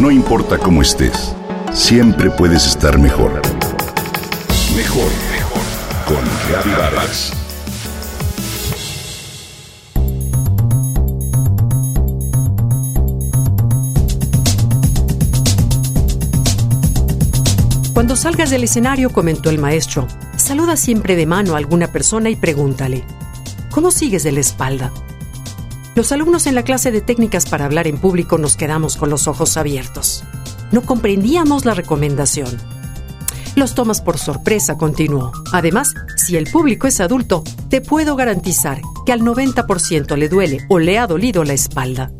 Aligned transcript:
No 0.00 0.10
importa 0.10 0.56
cómo 0.56 0.80
estés, 0.80 1.36
siempre 1.74 2.30
puedes 2.30 2.66
estar 2.66 2.98
mejor. 2.98 3.42
Mejor, 4.74 5.10
mejor. 5.30 5.60
Con 6.06 6.72
Vargas. 6.74 7.34
Cuando 17.92 18.16
salgas 18.16 18.48
del 18.48 18.64
escenario, 18.64 19.10
comentó 19.10 19.50
el 19.50 19.58
maestro, 19.58 20.08
saluda 20.34 20.78
siempre 20.78 21.14
de 21.14 21.26
mano 21.26 21.56
a 21.56 21.58
alguna 21.58 21.92
persona 21.92 22.30
y 22.30 22.36
pregúntale, 22.36 23.04
¿cómo 23.70 23.90
sigues 23.90 24.22
de 24.22 24.32
la 24.32 24.40
espalda? 24.40 24.90
Los 26.00 26.12
alumnos 26.12 26.46
en 26.46 26.54
la 26.54 26.62
clase 26.62 26.90
de 26.90 27.02
técnicas 27.02 27.44
para 27.44 27.66
hablar 27.66 27.86
en 27.86 27.98
público 27.98 28.38
nos 28.38 28.56
quedamos 28.56 28.96
con 28.96 29.10
los 29.10 29.28
ojos 29.28 29.58
abiertos. 29.58 30.24
No 30.72 30.80
comprendíamos 30.80 31.66
la 31.66 31.74
recomendación. 31.74 32.48
Los 33.54 33.74
tomas 33.74 34.00
por 34.00 34.16
sorpresa, 34.16 34.78
continuó. 34.78 35.30
Además, 35.52 35.92
si 36.16 36.38
el 36.38 36.50
público 36.50 36.86
es 36.86 37.00
adulto, 37.00 37.44
te 37.68 37.82
puedo 37.82 38.16
garantizar 38.16 38.80
que 39.04 39.12
al 39.12 39.20
90% 39.20 40.16
le 40.16 40.30
duele 40.30 40.64
o 40.70 40.78
le 40.78 40.98
ha 40.98 41.06
dolido 41.06 41.44
la 41.44 41.52
espalda. 41.52 42.10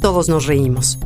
Todos 0.00 0.28
nos 0.28 0.46
reímos. 0.46 0.98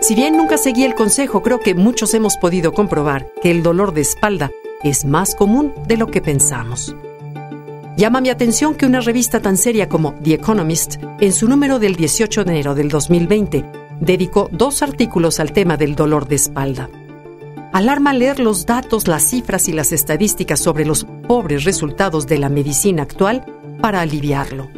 Si 0.00 0.14
bien 0.14 0.38
nunca 0.38 0.56
seguí 0.56 0.84
el 0.84 0.94
consejo, 0.94 1.42
creo 1.42 1.60
que 1.60 1.74
muchos 1.74 2.14
hemos 2.14 2.38
podido 2.38 2.72
comprobar 2.72 3.30
que 3.42 3.50
el 3.50 3.62
dolor 3.62 3.92
de 3.92 4.00
espalda 4.00 4.52
es 4.82 5.04
más 5.04 5.34
común 5.34 5.74
de 5.86 5.98
lo 5.98 6.06
que 6.06 6.22
pensamos. 6.22 6.96
Llama 7.96 8.22
mi 8.22 8.30
atención 8.30 8.74
que 8.74 8.86
una 8.86 9.00
revista 9.00 9.40
tan 9.40 9.56
seria 9.56 9.88
como 9.88 10.14
The 10.22 10.34
Economist, 10.34 10.96
en 11.20 11.32
su 11.32 11.46
número 11.46 11.78
del 11.78 11.94
18 11.94 12.44
de 12.44 12.50
enero 12.50 12.74
del 12.74 12.88
2020, 12.88 13.64
dedicó 14.00 14.48
dos 14.50 14.82
artículos 14.82 15.40
al 15.40 15.52
tema 15.52 15.76
del 15.76 15.94
dolor 15.94 16.26
de 16.26 16.36
espalda. 16.36 16.88
Alarma 17.72 18.14
leer 18.14 18.40
los 18.40 18.64
datos, 18.64 19.08
las 19.08 19.22
cifras 19.22 19.68
y 19.68 19.72
las 19.72 19.92
estadísticas 19.92 20.60
sobre 20.60 20.86
los 20.86 21.06
pobres 21.28 21.64
resultados 21.64 22.26
de 22.26 22.38
la 22.38 22.48
medicina 22.48 23.02
actual 23.02 23.44
para 23.80 24.00
aliviarlo. 24.00 24.68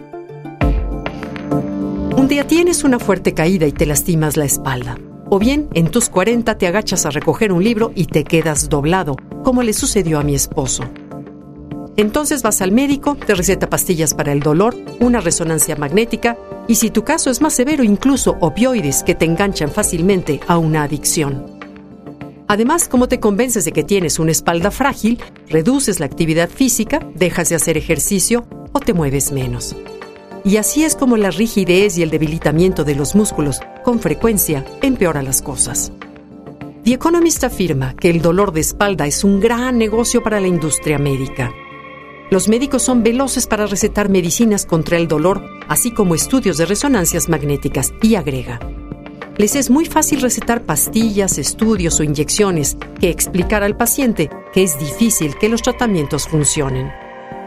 Un 2.17 2.28
día 2.28 2.46
tienes 2.46 2.84
una 2.84 2.98
fuerte 2.98 3.33
caída 3.33 3.67
y 3.67 3.72
te 3.72 3.86
lastimas 3.86 4.36
la 4.36 4.44
espalda. 4.44 4.98
O 5.30 5.39
bien, 5.39 5.69
en 5.74 5.89
tus 5.89 6.08
40 6.08 6.58
te 6.58 6.67
agachas 6.67 7.06
a 7.06 7.11
recoger 7.11 7.52
un 7.52 7.62
libro 7.62 7.92
y 7.94 8.06
te 8.06 8.24
quedas 8.24 8.69
doblado, 8.69 9.17
como 9.42 9.62
le 9.62 9.72
sucedió 9.72 10.19
a 10.19 10.24
mi 10.24 10.34
esposo. 10.34 10.84
Entonces 11.97 12.42
vas 12.42 12.61
al 12.61 12.73
médico, 12.73 13.17
te 13.17 13.34
receta 13.34 13.70
pastillas 13.70 14.14
para 14.14 14.33
el 14.33 14.41
dolor, 14.41 14.77
una 15.00 15.20
resonancia 15.20 15.77
magnética 15.77 16.36
y 16.67 16.75
si 16.77 16.91
tu 16.91 17.05
caso 17.05 17.31
es 17.31 17.41
más 17.41 17.55
severo 17.55 17.84
incluso 17.84 18.36
opioides 18.41 19.05
que 19.05 19.14
te 19.14 19.25
enganchan 19.25 19.70
fácilmente 19.70 20.41
a 20.48 20.59
una 20.59 20.83
adicción. 20.83 21.55
Además, 22.47 22.89
como 22.89 23.09
te 23.09 23.20
convences 23.20 23.64
de 23.64 23.73
que 23.73 23.84
tienes 23.84 24.19
una 24.19 24.33
espalda 24.33 24.70
frágil, 24.70 25.23
reduces 25.48 25.98
la 26.01 26.06
actividad 26.06 26.51
física, 26.51 27.01
dejas 27.14 27.48
de 27.48 27.56
hacer 27.56 27.78
ejercicio 27.78 28.45
o 28.73 28.81
te 28.81 28.92
mueves 28.92 29.33
menos. 29.33 29.75
Y 30.45 30.58
así 30.58 30.84
es 30.84 30.95
como 30.95 31.17
la 31.17 31.31
rigidez 31.31 31.97
y 31.97 32.03
el 32.03 32.11
debilitamiento 32.11 32.84
de 32.84 32.97
los 32.97 33.14
músculos 33.14 33.61
con 33.83 33.98
frecuencia 33.98 34.64
empeora 34.83 35.23
las 35.23 35.41
cosas. 35.41 35.91
The 36.84 36.92
Economist 36.92 37.45
afirma 37.45 37.95
que 37.95 38.11
el 38.11 38.20
dolor 38.20 38.53
de 38.53 38.61
espalda 38.61 39.06
es 39.06 39.25
un 39.25 39.41
gran 39.41 39.79
negocio 39.79 40.23
para 40.23 40.39
la 40.39 40.48
industria 40.48 40.98
médica. 40.98 41.51
Los 42.30 42.48
médicos 42.48 42.83
son 42.83 43.03
veloces 43.03 43.47
para 43.47 43.67
recetar 43.67 44.08
medicinas 44.08 44.64
contra 44.64 44.97
el 44.97 45.08
dolor, 45.08 45.42
así 45.69 45.92
como 45.92 46.14
estudios 46.14 46.56
de 46.56 46.67
resonancias 46.67 47.28
magnéticas, 47.28 47.92
y 48.03 48.14
agrega. 48.14 48.61
Les 49.36 49.56
es 49.56 49.69
muy 49.69 49.84
fácil 49.84 50.20
recetar 50.20 50.62
pastillas, 50.62 51.39
estudios 51.39 51.98
o 52.00 52.05
inyecciones 52.05 52.77
que 53.00 53.11
explicar 53.11 53.62
al 53.62 53.77
paciente 53.77 54.30
que 54.52 54.62
es 54.62 54.78
difícil 54.78 55.36
que 55.36 55.48
los 55.48 55.61
tratamientos 55.61 56.29
funcionen. 56.29 56.90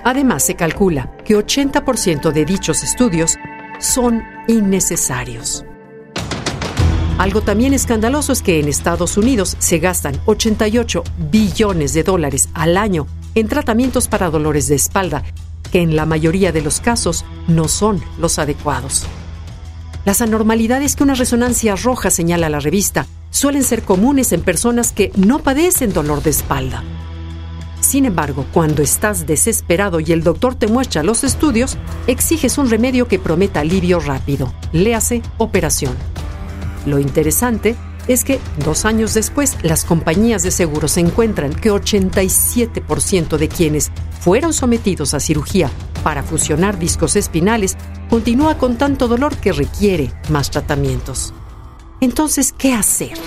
Además, 0.03 0.43
se 0.43 0.55
calcula 0.55 1.15
que 1.25 1.35
80% 1.35 2.31
de 2.31 2.45
dichos 2.45 2.83
estudios 2.83 3.37
son 3.79 4.21
innecesarios. 4.47 5.65
Algo 7.17 7.41
también 7.41 7.73
escandaloso 7.73 8.31
es 8.31 8.41
que 8.43 8.59
en 8.59 8.67
Estados 8.67 9.17
Unidos 9.17 9.55
se 9.57 9.79
gastan 9.79 10.19
88 10.25 11.03
billones 11.31 11.93
de 11.93 12.03
dólares 12.03 12.49
al 12.53 12.77
año 12.77 13.07
en 13.39 13.47
tratamientos 13.47 14.07
para 14.07 14.31
dolores 14.31 14.67
de 14.67 14.75
espalda, 14.75 15.23
que 15.71 15.81
en 15.81 15.95
la 15.95 16.05
mayoría 16.05 16.51
de 16.51 16.61
los 16.61 16.79
casos 16.79 17.23
no 17.47 17.67
son 17.67 18.01
los 18.17 18.39
adecuados. 18.39 19.05
Las 20.05 20.21
anormalidades 20.21 20.95
que 20.95 21.03
una 21.03 21.13
resonancia 21.13 21.75
roja 21.75 22.09
señala 22.09 22.49
la 22.49 22.59
revista 22.59 23.05
suelen 23.29 23.63
ser 23.63 23.83
comunes 23.83 24.31
en 24.31 24.41
personas 24.41 24.91
que 24.91 25.11
no 25.15 25.39
padecen 25.39 25.93
dolor 25.93 26.23
de 26.23 26.31
espalda. 26.31 26.83
Sin 27.79 28.05
embargo, 28.05 28.45
cuando 28.53 28.81
estás 28.81 29.27
desesperado 29.27 29.99
y 29.99 30.11
el 30.11 30.23
doctor 30.23 30.55
te 30.55 30.67
muestra 30.67 31.03
los 31.03 31.23
estudios, 31.23 31.77
exiges 32.07 32.57
un 32.57 32.69
remedio 32.69 33.07
que 33.07 33.19
prometa 33.19 33.59
alivio 33.59 33.99
rápido. 33.99 34.51
Léase 34.71 35.21
operación. 35.37 35.95
Lo 36.87 36.99
interesante 36.99 37.75
es 38.07 38.23
que 38.23 38.39
dos 38.63 38.85
años 38.85 39.13
después 39.13 39.57
las 39.63 39.85
compañías 39.85 40.43
de 40.43 40.51
seguros 40.51 40.97
encuentran 40.97 41.53
que 41.53 41.71
87% 41.71 43.37
de 43.37 43.47
quienes 43.47 43.91
fueron 44.19 44.53
sometidos 44.53 45.13
a 45.13 45.19
cirugía 45.19 45.69
para 46.03 46.23
fusionar 46.23 46.79
discos 46.79 47.15
espinales 47.15 47.77
continúa 48.09 48.57
con 48.57 48.77
tanto 48.77 49.07
dolor 49.07 49.35
que 49.37 49.51
requiere 49.51 50.11
más 50.29 50.49
tratamientos. 50.49 51.33
Entonces, 51.99 52.53
¿qué 52.53 52.73
hacer? 52.73 53.17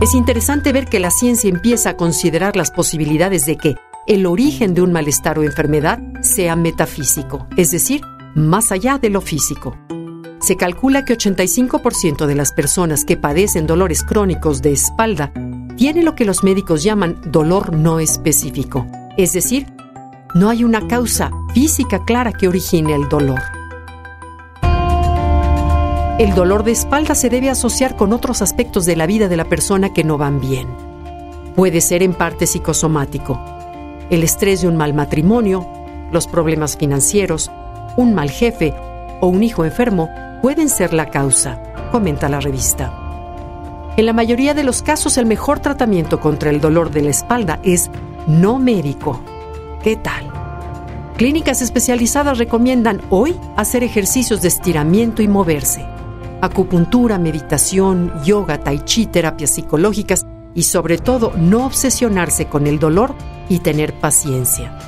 Es 0.00 0.14
interesante 0.14 0.72
ver 0.72 0.86
que 0.86 1.00
la 1.00 1.10
ciencia 1.10 1.50
empieza 1.50 1.90
a 1.90 1.96
considerar 1.96 2.56
las 2.56 2.70
posibilidades 2.70 3.46
de 3.46 3.56
que 3.56 3.76
el 4.06 4.24
origen 4.26 4.72
de 4.72 4.80
un 4.80 4.92
malestar 4.92 5.38
o 5.38 5.42
enfermedad 5.42 5.98
sea 6.22 6.56
metafísico, 6.56 7.46
es 7.56 7.70
decir, 7.70 8.00
más 8.34 8.72
allá 8.72 8.98
de 8.98 9.10
lo 9.10 9.20
físico. 9.20 9.76
Se 10.48 10.56
calcula 10.56 11.04
que 11.04 11.12
85% 11.12 12.24
de 12.24 12.34
las 12.34 12.52
personas 12.52 13.04
que 13.04 13.18
padecen 13.18 13.66
dolores 13.66 14.02
crónicos 14.02 14.62
de 14.62 14.72
espalda 14.72 15.30
tienen 15.76 16.06
lo 16.06 16.14
que 16.14 16.24
los 16.24 16.42
médicos 16.42 16.82
llaman 16.82 17.20
dolor 17.26 17.76
no 17.76 18.00
específico, 18.00 18.86
es 19.18 19.34
decir, 19.34 19.66
no 20.34 20.48
hay 20.48 20.64
una 20.64 20.88
causa 20.88 21.30
física 21.52 22.02
clara 22.06 22.32
que 22.32 22.48
origine 22.48 22.94
el 22.94 23.10
dolor. 23.10 23.42
El 26.18 26.34
dolor 26.34 26.64
de 26.64 26.72
espalda 26.72 27.14
se 27.14 27.28
debe 27.28 27.50
asociar 27.50 27.94
con 27.94 28.14
otros 28.14 28.40
aspectos 28.40 28.86
de 28.86 28.96
la 28.96 29.04
vida 29.04 29.28
de 29.28 29.36
la 29.36 29.50
persona 29.50 29.92
que 29.92 30.02
no 30.02 30.16
van 30.16 30.40
bien. 30.40 30.66
Puede 31.56 31.82
ser 31.82 32.02
en 32.02 32.14
parte 32.14 32.46
psicosomático, 32.46 33.38
el 34.08 34.22
estrés 34.22 34.62
de 34.62 34.68
un 34.68 34.78
mal 34.78 34.94
matrimonio, 34.94 35.68
los 36.10 36.26
problemas 36.26 36.78
financieros, 36.78 37.50
un 37.98 38.14
mal 38.14 38.30
jefe 38.30 38.72
o 39.20 39.26
un 39.26 39.42
hijo 39.42 39.66
enfermo 39.66 40.08
pueden 40.42 40.68
ser 40.68 40.92
la 40.92 41.10
causa, 41.10 41.60
comenta 41.90 42.28
la 42.28 42.40
revista. 42.40 42.92
En 43.96 44.06
la 44.06 44.12
mayoría 44.12 44.54
de 44.54 44.62
los 44.62 44.82
casos 44.82 45.18
el 45.18 45.26
mejor 45.26 45.58
tratamiento 45.58 46.20
contra 46.20 46.50
el 46.50 46.60
dolor 46.60 46.90
de 46.90 47.02
la 47.02 47.10
espalda 47.10 47.58
es 47.64 47.90
no 48.28 48.58
médico. 48.58 49.20
¿Qué 49.82 49.96
tal? 49.96 50.32
Clínicas 51.16 51.62
especializadas 51.62 52.38
recomiendan 52.38 53.02
hoy 53.10 53.34
hacer 53.56 53.82
ejercicios 53.82 54.40
de 54.40 54.48
estiramiento 54.48 55.20
y 55.20 55.26
moverse. 55.26 55.84
Acupuntura, 56.40 57.18
meditación, 57.18 58.12
yoga, 58.22 58.58
tai 58.58 58.84
chi, 58.84 59.06
terapias 59.06 59.50
psicológicas 59.50 60.24
y 60.54 60.62
sobre 60.62 60.98
todo 60.98 61.32
no 61.36 61.66
obsesionarse 61.66 62.46
con 62.46 62.68
el 62.68 62.78
dolor 62.78 63.16
y 63.48 63.58
tener 63.58 63.94
paciencia. 63.94 64.78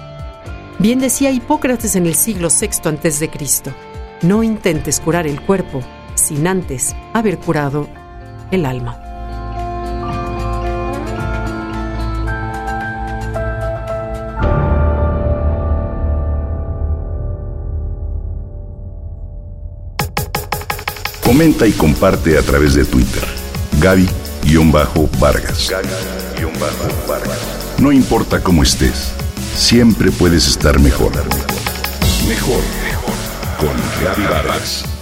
Bien 0.78 1.00
decía 1.00 1.32
Hipócrates 1.32 1.96
en 1.96 2.06
el 2.06 2.14
siglo 2.14 2.48
VI 2.48 2.88
a.C. 2.88 3.30
No 4.22 4.42
intentes 4.42 5.00
curar 5.00 5.26
el 5.26 5.40
cuerpo 5.40 5.80
sin 6.14 6.46
antes 6.46 6.94
haber 7.14 7.38
curado 7.38 7.88
el 8.50 8.66
alma. 8.66 9.00
Comenta 21.24 21.66
y 21.66 21.72
comparte 21.72 22.36
a 22.36 22.42
través 22.42 22.74
de 22.74 22.84
Twitter. 22.84 23.24
Gaby-Vargas. 23.80 25.72
No 27.78 27.90
importa 27.90 28.42
cómo 28.42 28.62
estés, 28.62 29.12
siempre 29.56 30.10
puedes 30.10 30.46
estar. 30.46 30.78
Mejor, 30.78 31.12
mejor 32.28 32.79
con 33.60 33.76
Gaby 34.02 34.26
Vargas. 34.26 34.99